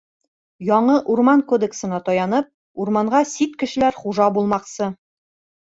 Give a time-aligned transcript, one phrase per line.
[0.69, 2.49] Яңы Урман кодексына таянып,
[2.85, 4.93] урманға сит кешеләр хужа булмаҡсы.